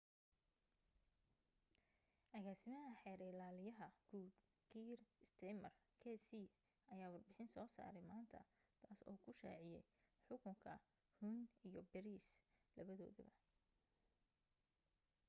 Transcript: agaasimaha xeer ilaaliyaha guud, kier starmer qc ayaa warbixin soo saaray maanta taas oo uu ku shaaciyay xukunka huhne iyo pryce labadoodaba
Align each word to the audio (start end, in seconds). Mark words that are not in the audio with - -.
agaasimaha 2.37 2.93
xeer 3.01 3.21
ilaaliyaha 3.25 3.87
guud, 4.11 4.31
kier 4.71 4.99
starmer 5.31 5.73
qc 6.01 6.29
ayaa 6.93 7.11
warbixin 7.13 7.51
soo 7.55 7.67
saaray 7.75 8.05
maanta 8.11 8.39
taas 8.83 8.99
oo 9.09 9.11
uu 9.15 9.21
ku 9.23 9.31
shaaciyay 9.41 9.85
xukunka 10.27 10.73
huhne 11.19 11.45
iyo 11.69 11.81
pryce 11.91 12.31
labadoodaba 12.75 13.37